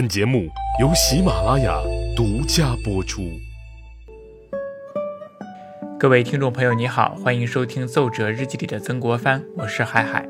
[0.00, 0.48] 本节目
[0.80, 1.78] 由喜马拉雅
[2.16, 3.38] 独家播出。
[5.98, 10.26] 各位听众朋友，你好，欢迎收听《奏折日记》里的曾国藩，我是海海。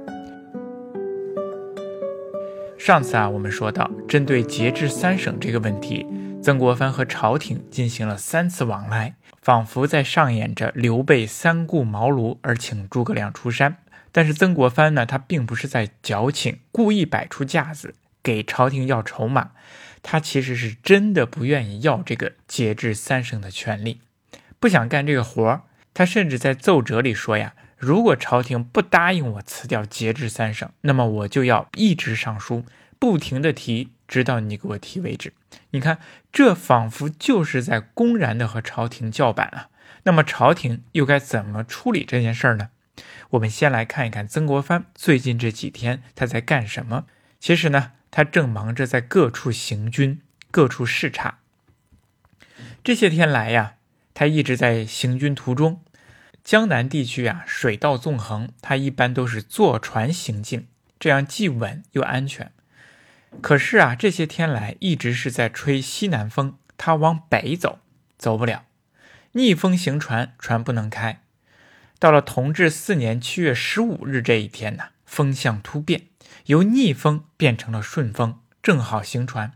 [2.77, 6.05] 上次啊，我们说到，针对节制三省这个问题，
[6.43, 13.77] 曾国藩和朝廷进行了三次往来，仿佛在上演着刘备三顾茅庐而请诸葛亮出山。
[14.11, 17.95] 但是曾国藩呢，他并不是在矫情，故意摆出架子。
[18.23, 19.52] 给朝廷要筹码，
[20.02, 24.01] 他其实是真的不愿意要这个节制三省的权利，
[24.59, 25.62] 不想干这个活儿。
[25.93, 32.65] 他甚至在奏折里说呀：“如果朝廷不答应我辞掉节制三省，那么我就要一直上书，
[32.98, 35.32] 不停的提，直到你给我提为止。”
[35.73, 35.98] 你看，
[36.32, 39.68] 这仿佛就是在公然的和朝廷叫板啊。
[40.05, 42.71] 那么朝廷又该怎么处理这件事儿呢？
[43.30, 47.07] 我们先来看一看曾国藩最近这几天他在干什么。
[47.41, 47.93] 其实呢。
[48.12, 51.39] 他正忙着在各处行军、各处视察。
[52.83, 53.74] 这些天来呀，
[54.15, 55.80] 他一直在行军途中。
[56.43, 60.66] 江南地区啊，水道纵横，他一般都是坐船行进，
[60.99, 62.51] 这样既稳又安全。
[63.41, 67.78] 可是啊，这些天来一直是在吹西南风，他往北走，
[68.19, 68.65] 走不了。
[69.34, 71.22] 逆风行船，船不能开。
[72.00, 76.06] 到了同治四年七月十五日这一天呢，风向突变。
[76.47, 79.55] 由逆风变成了顺风，正好行船。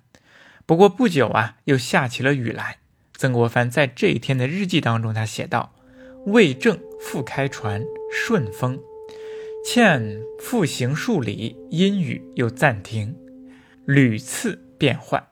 [0.67, 2.79] 不过不久啊，又下起了雨来。
[3.17, 5.73] 曾国藩在这一天的日记当中，他写道
[6.27, 8.79] ：“未正复开船，顺风；
[9.65, 13.17] 欠复行数里，阴雨又暂停，
[13.87, 15.29] 屡次变换。”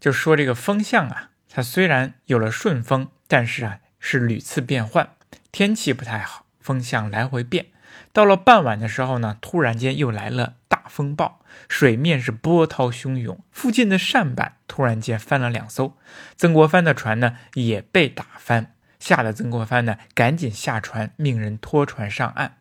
[0.00, 5.14] 就说这个风向啊，它虽然有了顺风，但是啊是屡次变换，
[5.52, 7.66] 天气不太好，风向来回变。
[8.12, 15.96] 到了傍晚的时候呢，突然间又来了大风暴，水面是波涛汹涌，附近的扇板突然间翻了两艘，
[16.36, 22.56] 曾国藩的船呢也被打翻，吓得曾国藩呢赶紧下船，命人拖船上岸。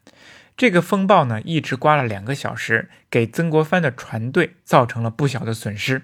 [0.58, 6.04] 这个风暴呢一直刮了两个小时，给曾国藩的船队造成了不小的损失，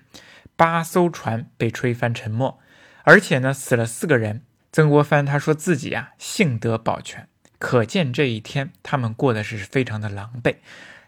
[0.55, 2.59] 八艘船被吹翻沉没，
[3.03, 4.41] 而且呢死了四个人。
[4.71, 7.27] 曾国藩他说自己呀幸得保全。
[7.59, 10.57] 可见这一天他们过的是非常的狼狈，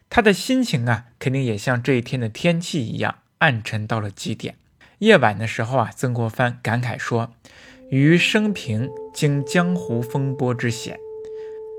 [0.09, 4.55] 他的心情啊，肯定也像这一天的天气一样暗沉到了极点。
[4.99, 7.33] 夜晚的时候啊，曾国藩感慨说
[7.89, 10.97] ：“余生平经江湖风波之险。”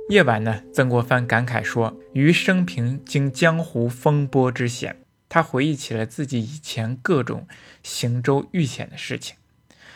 [0.08, 4.96] 夜晚呢，曾国藩感慨说：“余生平经江湖风波之险。”
[5.28, 7.46] 他回忆起了自己以前各种
[7.84, 9.36] 行舟遇险的事情，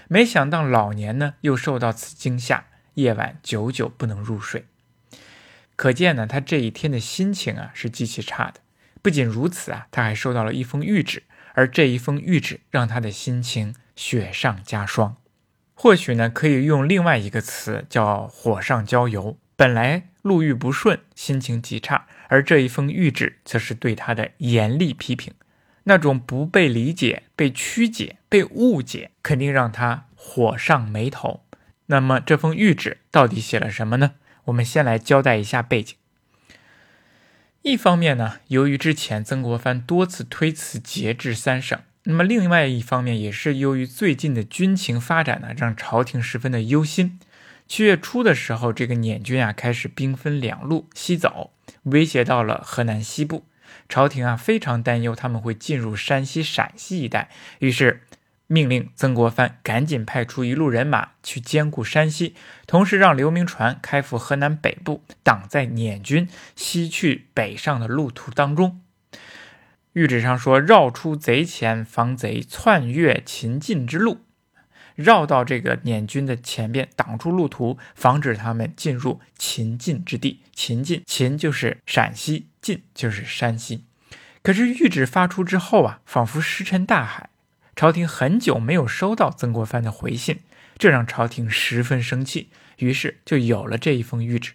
[0.07, 2.67] 没想到老年呢又受到此惊吓。
[2.95, 4.67] 夜晚久久不能入睡，
[5.77, 8.61] 可见呢，他这一天的心情啊是极其差的。
[9.03, 15.17] 不仅如此啊，他还收到了一封谕旨，而这一封谕旨让他的心情雪上加霜。
[15.75, 19.37] 或许呢，可以用另外一个词叫火上浇油。
[19.57, 25.35] 本来路遇不顺，心情极差，而这一封谕旨则是对他的严厉批评。
[25.85, 31.44] 那种不被理解、被曲解、被误解，肯定让他火上眉头。
[31.87, 34.13] 那么这封谕旨到底写了什么呢？
[34.45, 35.95] 我们先来交代一下背景。
[37.63, 47.19] 一方面呢，由于之前曾国藩多次推辞节制三省，那么另外一方面也是由于最近的军情发展呢，让朝廷十分的忧心。
[47.67, 51.53] 七月初的时候，这个捻军啊开始兵分两路西走，
[51.85, 53.47] 威胁到了河南西部，
[53.89, 57.29] 朝廷啊非常担忧他们会进入山西、陕西一带，
[57.59, 58.03] 于是。
[58.47, 62.35] 命令曾国藩赶紧派出一路人马去兼顾山西，
[62.67, 68.81] 同时让刘铭传开赴河南北部，挡在捻军西去北上的路途当中。
[69.95, 74.19] 谕旨上说：“绕出贼前，防贼窜越秦晋之路，
[74.95, 80.43] 绕到这个捻军的前边，挡住路途，防止他们进入秦晋之地。
[80.53, 83.85] 秦晋，秦就是陕西，晋就是山西。
[84.43, 87.31] 可是谕旨发出之后啊，仿佛石沉大海。”
[87.77, 90.41] 朝廷很久没有收到曾国藩的回信，
[90.79, 92.49] 这让朝廷十分生气，
[92.79, 94.53] 于是就有了这一封谕旨。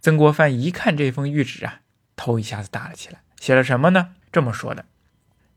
[0.00, 1.80] 曾国藩一看这封谕旨啊，
[2.16, 4.10] 头一下子大了起来，写了什么呢？
[4.30, 4.84] 这么说的：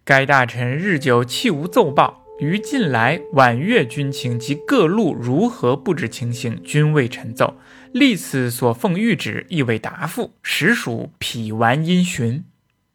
[0.04, 7.58] 该大臣日久弃无奏报，于近来婉越军情及各路如何布置情形，均未陈奏。
[7.92, 12.44] 历此所奉谕旨，亦未答复，实属痞顽因循。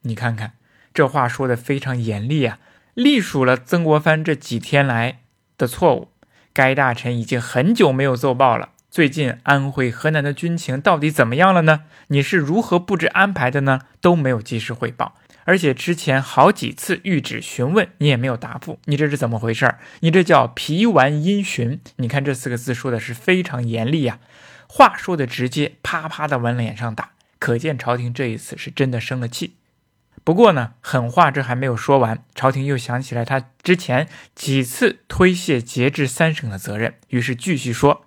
[0.03, 0.55] 你看看，
[0.93, 2.59] 这话说的非常严厉啊。
[2.99, 5.21] 隶属了曾国藩这几天来
[5.57, 6.09] 的错误，
[6.53, 8.71] 该大臣已经很久没有奏报了。
[8.91, 11.85] 最近安徽、河南的军情到底怎么样了呢？
[12.09, 13.83] 你是如何布置安排的呢？
[14.01, 15.15] 都没有及时汇报。
[15.45, 19.77] 而且之前好几次谕旨询问你也没有答复，你这是怎么回事？
[20.01, 21.81] 你这叫皮丸因循。
[21.99, 24.19] 你看这四个字说的是非常严厉呀，
[24.67, 29.55] 话说的直接，啪啪的往脸上打，可见朝廷这一次是真的生了气。
[30.25, 38.05] 不过呢，狠话这还没有说完，朝廷又想起来他之前几次推卸节制三省的责任，于是继续说：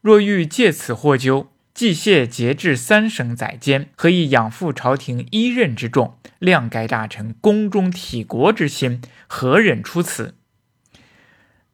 [0.00, 1.48] 若欲借此获咎。
[1.74, 6.16] 既谢节制三省宰监，何以养负朝廷一任之重？
[6.40, 10.36] 谅该大臣宫中体国之心，何忍出此？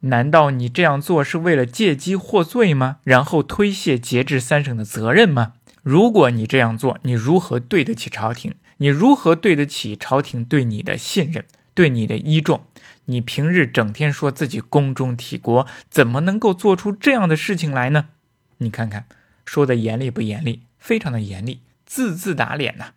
[0.01, 2.97] 难道你这样做是为了借机获罪吗？
[3.05, 5.53] 然后推卸节制三省的责任吗？
[5.81, 8.55] 如果你这样做，你如何对得起朝廷？
[8.77, 12.65] 你如何对得起朝廷对你的信任、对你的依重？
[13.05, 18.09] 你平日整天说自己宫中体国，怎么能够做出这样的事情来呢？
[18.57, 19.05] 你看看。
[19.45, 20.61] 说的严厉不严厉？
[20.79, 22.93] 非常的严厉，字字打脸呐。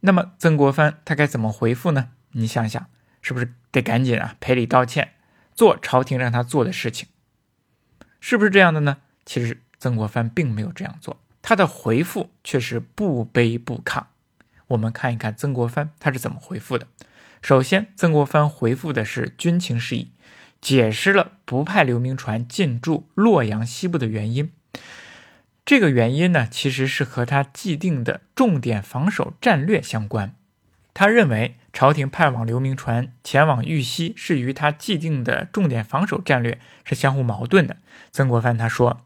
[0.00, 2.10] 那么曾国藩他该怎么回复呢？
[2.32, 2.86] 你想想，
[3.22, 5.14] 是不是得赶紧啊赔礼道歉，
[5.54, 7.08] 做朝廷让他做的事情？
[8.20, 8.98] 是不是这样的呢？
[9.24, 14.04] 其实曾国藩并没有这样做，他的回复却是不卑不亢。
[14.72, 16.86] 我们看一看曾国藩他是怎么回复的。
[17.40, 20.12] 首先，曾国藩回复的是军情事宜，
[20.60, 24.52] 解释了不派刘铭传进驻洛阳西部的原因。
[25.64, 30.34] 这个原因呢，其实是和他既定的重点防守战略相关。
[30.94, 37.78] 他认为朝廷派往刘铭传前往豫西，是与他既定的重点防守战略是相互矛盾的。
[38.10, 39.00] 曾国藩他说：“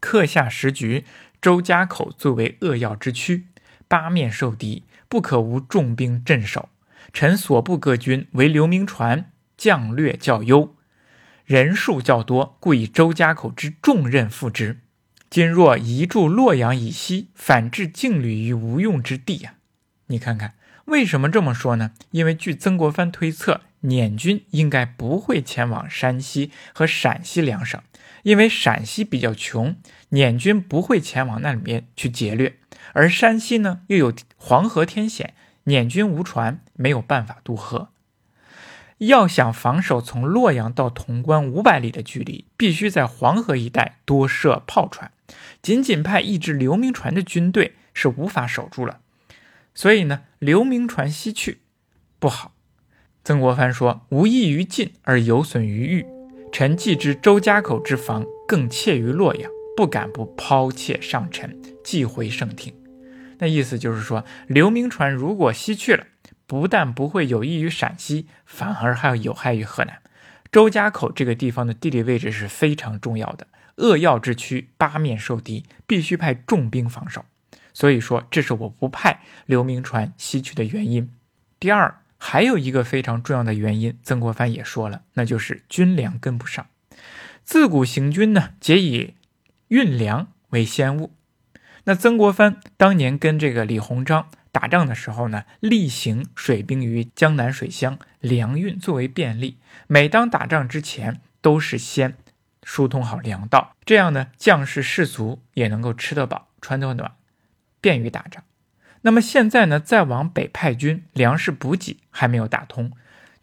[0.00, 1.04] 刻下时局，
[1.40, 3.46] 周家口最为扼要之区，
[3.92, 6.70] 八面受敌，不可无重兵镇守。
[7.12, 10.74] 臣所部各军为刘铭传将略较优，
[11.44, 14.80] 人数较多，故以周家口之重任付之。”
[15.28, 19.56] 今若移驻洛阳以西，反置劲旅于无用之地啊！
[20.06, 20.54] 你看看
[20.86, 21.92] 为什么这么说呢？
[22.12, 27.80] 因为据曾国藩推测，捻军应该不会前往山西和陕西两省，
[28.22, 29.76] 因为陕西比较穷，
[30.08, 32.54] 捻军不会前往那里面去劫掠；
[32.92, 35.34] 而山西呢，又有黄河天险，
[35.64, 37.90] 捻军无船，没有办法渡河。
[38.98, 45.10] 要想防守从洛阳到潼关五百里的距离，必须在黄河一带多设炮船。
[45.60, 49.00] 仅仅派一支刘明船的军队是无法守住了。
[49.74, 51.62] 所以呢，刘明船西去
[52.20, 52.51] 不好。
[53.24, 56.06] 曾国藩说：“无益于晋而有损于豫。
[56.52, 62.74] 臣既知周家口之防更怯于洛阳，不敢不抛怯上臣，寄回圣庭。”
[63.38, 66.06] 那意思就是说，刘铭传如果西去了。
[66.44, 70.02] 不但不会有益于陕西，反而还要有害于河南。
[70.50, 73.46] 周家口这个地方的地理位置是非常重要的，
[73.76, 77.24] 扼要之区，八面受敌，必须派重兵防守。
[77.72, 81.10] 所以说，这是我不派刘铭传西去的原因。
[81.58, 86.68] 第二，还有一个非常重要的原因，曾国藩也说了，那就是军粮跟不上。
[87.42, 89.14] 自古行军呢，皆以
[89.66, 91.12] 运粮为先务。
[91.82, 94.28] 那曾国藩当年跟这个李鸿章。
[94.52, 99.56] 打仗的时候呢，例行水兵于江南水乡，粮运作为便利。
[99.86, 102.16] 每当打仗之前，都是先
[102.62, 107.12] 疏通好粮道，这样呢，将士士卒也能够吃得饱、穿得暖，
[107.80, 108.44] 便于打仗。
[109.02, 112.92] 那么现在呢，再往北派军，粮食补给还没有打通，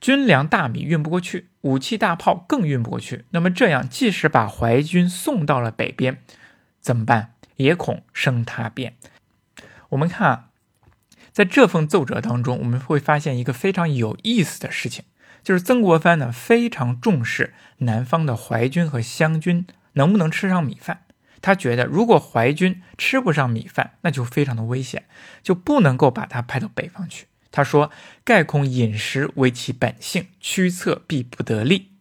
[0.02, 3.26] 军粮大米运不过去，武器大炮更运不过去。
[3.30, 6.18] 那么这样，即使把淮军送到了北边，
[6.80, 7.34] 怎么办？
[7.58, 8.96] 也恐生他变。
[9.90, 10.46] 我们看啊。
[11.32, 15.06] 在这封奏折当中，我们会发现一个非常有意思的事情，
[15.42, 21.04] 就是曾国藩呢非常重视南方的淮军和湘军能不能吃上米饭。
[21.42, 25.06] 他觉得如果淮军吃不上米饭，那就非常的危险，
[25.42, 27.28] 就不能够把他派到北方去。
[27.52, 27.92] 他说
[28.24, 31.94] ：“盖恐饮食为其本性，驱策必不得力。”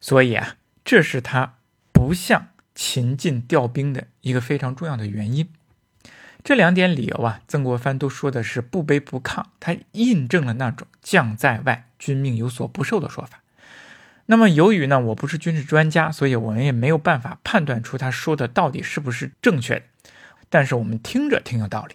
[0.00, 1.54] 所以啊，这是他
[1.92, 5.48] 不向秦晋调兵的一个非常重要的原因。
[6.44, 13.42] 这两点理由啊，曾国藩都说的是不卑不亢，他印证了那种将在外，君命有所不受的说法。
[14.30, 19.82] 那么，由于呢，我不是军事专家，所以我们也没有办法判断出他说的到底是不是正确的。
[20.50, 21.94] 但是我们听着挺有道理。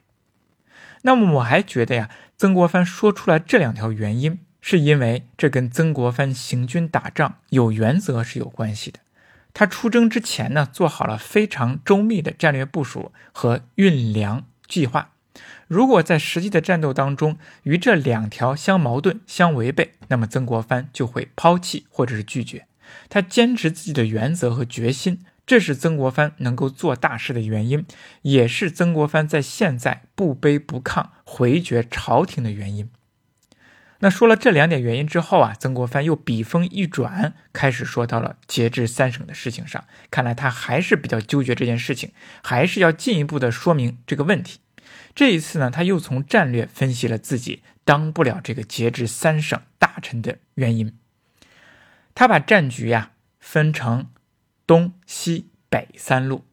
[1.04, 9.00] 那么我还觉得呀，曾国藩说出来这两条原因，是因为这跟曾国藩行军打仗有原则是有关系的。
[9.54, 15.12] 他出征之前呢，做好了非常周密的战略部署和运粮计划。
[15.74, 22.68] 如果在实际的战斗当中与这两条相矛盾、相违背，那么曾国藩就会抛弃或者是拒绝。
[23.10, 27.88] 他坚持自己的原则和决心，这是曾国藩能够做大事的原因，
[28.22, 32.92] 也是曾国藩在现在不卑不亢、回绝朝廷的原因。
[34.02, 39.84] 那说了这两点原因之后啊，曾国藩又笔锋一转，开始说到了节制三省的事情上。
[40.12, 42.12] 看来他还是比较纠结这件事情，
[42.44, 44.60] 还是要进一步的说明这个问题。
[45.16, 50.98] 这一次呢，他又从战略分析了自己当不了这个节制三省大臣的原因。
[52.16, 54.10] 他把战局呀分成
[54.66, 56.46] 东西北三路，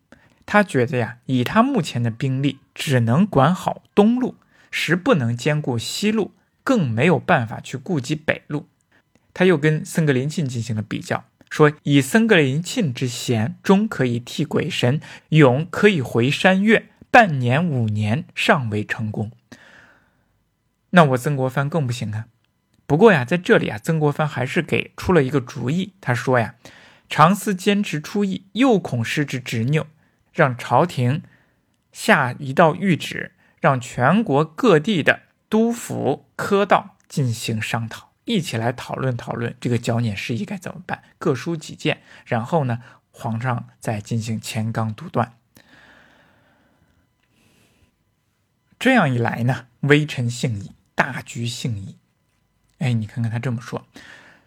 [0.44, 4.36] 他觉得呀，以他目前的兵力，只能管好东路，
[4.70, 6.32] 实不能兼顾西路。
[6.62, 8.68] 更没有办法去顾及北路，
[9.32, 15.00] 他又跟僧格林沁进行了比较，说以僧格林沁之贤，终可以替鬼神，
[15.30, 19.30] 勇可以回山岳，半年五年尚未成功。
[20.90, 22.26] 那我曾国藩更不行啊！
[22.86, 26.54] 不过呀，在这里啊，曾国藩还是给出了一个主意，他说呀，
[27.08, 29.86] 常思坚持出议，又恐失之执拗，
[30.32, 31.22] 让朝廷
[31.92, 35.22] 下一道谕旨，让全国各地的。
[35.48, 42.78] 督府科道进行商讨，一起来讨论讨论这个剿捻事宜该怎么办，各抒己见，然后呢，
[43.10, 45.39] 皇上再进行乾纲独断。
[48.80, 51.96] 这样一来呢，微臣幸矣，大局幸矣。
[52.78, 53.86] 哎，你看看他这么说。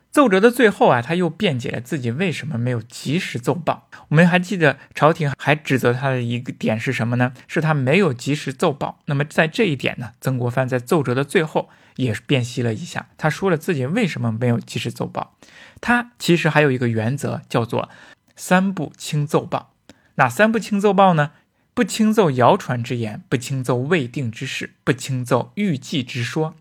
[0.10, 3.90] 奏折的最后啊，他又辩解了自己为什么没有及时奏报。
[4.08, 7.34] 我们还记得朝廷还指责他的一个点是什么呢？
[7.48, 9.00] 是他没有及时奏报。
[9.06, 15.36] 那么在这一点呢，曾国藩在奏折的最后也是辨析了一下，他说了自己为什么没有及时奏报。
[15.80, 17.88] 他其实还有一个原则，叫做
[18.36, 19.76] 三不轻奏报。
[20.16, 21.32] 哪三不轻奏报呢？
[21.74, 26.56] 不轻奏谣传之言，不轻奏未定之事，不轻奏预计之说。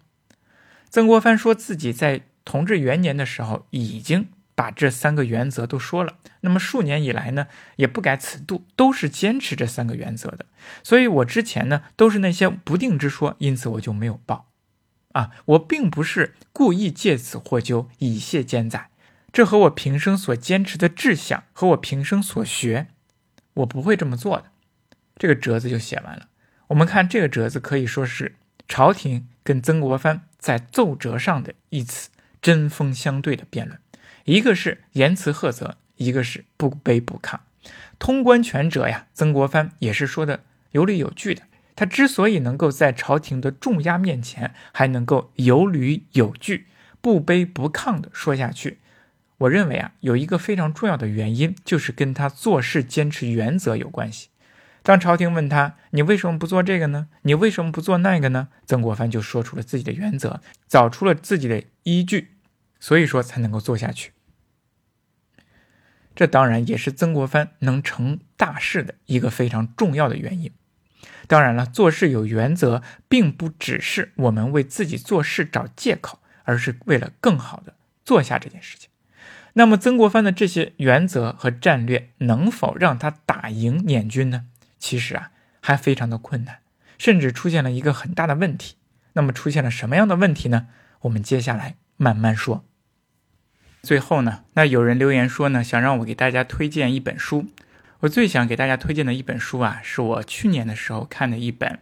[0.90, 2.22] 曾国藩说自己在。
[2.44, 4.26] 同治元年的时候，已经
[4.56, 6.18] 把这三个原则都说了。
[6.40, 10.46] 那么数年以来呢，也不改此度，都是坚持这三个原则的。
[10.82, 14.50] 所以我之前呢，都是那些不定之说，因此我就没有报。
[15.12, 18.90] 啊，我并不是故意借此获咎，以谢奸宰。
[19.32, 22.88] 这和我平生所坚持的志向，和我平生所学，
[23.54, 24.46] 我不会这么做的。
[25.22, 26.26] 这个折子就写完了。
[26.66, 28.34] 我们看这个折子，可以说是
[28.66, 32.10] 朝廷跟曾国藩在奏折上的一次。
[32.40, 33.78] 针锋相对的辩论，
[34.24, 37.38] 一个是言辞赫责，一个是不卑不亢。
[38.00, 41.44] 通关权者呀，曾国藩也是说的有理有据的。
[41.76, 46.66] 他之所以能够在朝廷的重压面前还能够有理有据、
[47.00, 48.80] 不卑不亢的说下去，
[49.38, 54.30] 我认为啊，有一个非常重要的原因，就是跟他做事坚持原则有关系。
[54.82, 57.08] 当朝廷问他你为什么不做这个呢？
[57.22, 58.48] 你为什么不做那个呢？
[58.66, 62.30] 曾国藩就说出了自己的原则，找出了自己的依据。
[62.80, 64.10] 所以说才能够做下去，
[66.16, 70.50] 这当然也是曾国藩能成大事的一个非常重要的原因。
[71.28, 78.90] 当然了，做事有原则，并不只是我们为自己做事找借口，而是为了更好的做下这件事情。
[79.52, 84.46] 那么，曾国藩的这些原则和战略能否让他打赢捻军呢？
[84.82, 86.58] 其实啊，还非常的困难，
[86.98, 88.74] 甚至出现了一个很大的问题。
[89.12, 90.66] 那么，出现了什么样的问题呢？
[91.02, 92.64] 我们接下来慢慢说。
[93.80, 97.46] 最后呢，那有人留言说呢，想让我给大家推荐一本书。
[98.00, 101.78] 我最想给大家推荐的一本书啊，是我去年的时候看的一本，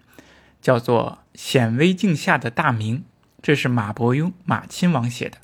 [0.60, 2.98] 叫做《显微镜下的大明》，
[3.40, 5.38] 这是马伯庸马亲王写的。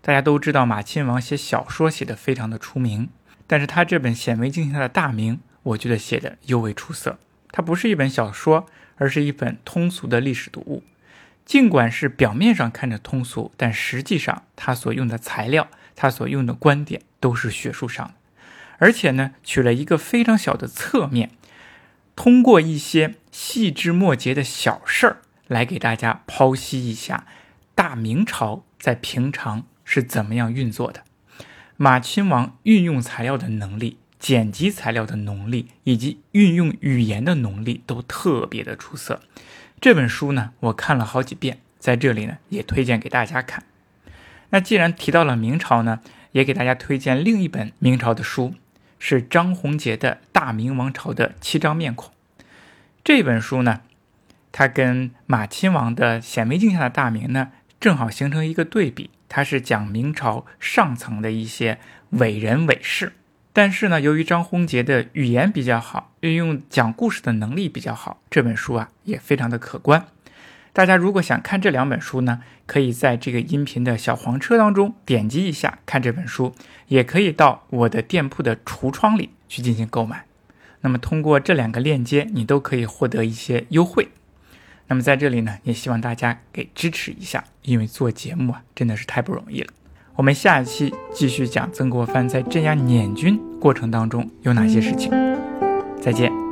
[0.00, 3.10] 大家都知道马亲王写小说写的非常的出名，
[3.46, 7.18] 但是他这本《显微镜下的大明》，我觉得写的尤为出色。
[7.50, 10.82] 它不是一本小说，而是一本通俗的历史读物。
[11.44, 15.68] 尽管是表面上看着通俗，但实际上他所用的材料。
[15.96, 18.14] 他所用的观点都是学术上的，
[18.78, 21.30] 而且呢，取了一个非常小的侧面，
[22.16, 27.28] 通过一些细枝末节的小事儿来给大家剖析一下
[27.76, 31.04] 大明朝在平常是怎么样运作的。
[31.76, 39.20] 马亲王运用材料的能力、剪辑材料的能力以及运用语言的能力都特别的出色。
[39.82, 43.64] 这本书呢，我看了好几遍，在这里呢也推荐给大家看。
[44.48, 46.00] 那既然提到了明朝呢，
[46.32, 48.54] 也给大家推荐另一本明朝的书，
[48.98, 52.10] 是张宏杰的《大明王朝的七张面孔》。
[53.04, 53.82] 这本书呢，
[54.50, 59.10] 它跟马亲王的《显微镜下的大明》呢，正好形成一个对比。
[59.28, 61.78] 它是讲明朝上层的一些
[62.08, 63.12] 伟人伟事，
[63.54, 70.06] 但是呢，由于张宏杰的语言比较好，运用讲故事的能力比较好，这本书啊也非常的可观。
[70.72, 76.52] 大家如果想看这两本书呢，可以在这个音频的小黄车当中点击一下看这本书，
[76.88, 80.24] 也可以到我的店铺的橱窗里去进行购买。
[80.80, 84.08] 那么通过这两个链接，你都可以获得一些优惠。
[84.88, 89.72] 那么在这里呢，也希望大家给支持一下，因为做节目啊真的是太不容易了。
[90.16, 95.10] 我们下一期继续讲曾国藩在镇压捻军过程当中有哪些事情。
[96.00, 96.43] 再见。